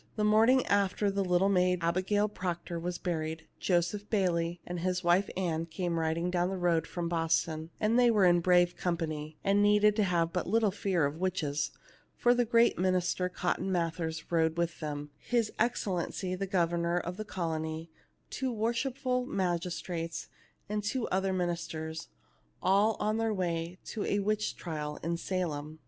[0.15, 5.03] The morning after the little maid Abigail Proc tor was buried, Joseph Bayley and his
[5.03, 9.37] wife Ann came riding down the road from Boston, and they were in brave company,
[9.43, 11.69] and needed to have but little fear of witches;
[12.17, 17.23] for the great minister Cotton Mather rode with them, his Excellency the Governor of the
[17.23, 17.91] colony,
[18.31, 20.29] two worshipful mag istrates,
[20.67, 25.77] and two other ministers ŌĆö all on their way to a witch trial in Salem.